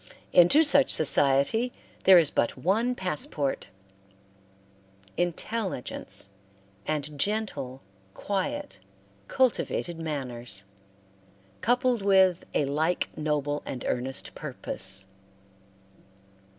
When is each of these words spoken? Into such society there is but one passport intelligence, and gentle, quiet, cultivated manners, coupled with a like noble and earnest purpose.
Into 0.33 0.63
such 0.63 0.91
society 0.91 1.71
there 2.05 2.17
is 2.17 2.31
but 2.31 2.57
one 2.57 2.95
passport 2.95 3.67
intelligence, 5.15 6.29
and 6.87 7.19
gentle, 7.19 7.83
quiet, 8.15 8.79
cultivated 9.27 9.99
manners, 9.99 10.63
coupled 11.61 12.01
with 12.01 12.43
a 12.55 12.65
like 12.65 13.15
noble 13.15 13.61
and 13.63 13.85
earnest 13.87 14.33
purpose. 14.33 15.05